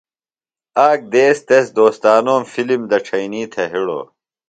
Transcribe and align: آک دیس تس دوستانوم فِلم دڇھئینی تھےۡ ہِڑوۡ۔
آک 0.89 0.99
دیس 1.13 1.37
تس 1.47 1.65
دوستانوم 1.77 2.41
فِلم 2.53 2.81
دڇھئینی 2.89 3.43
تھےۡ 3.53 3.69
ہِڑوۡ۔ 3.71 4.05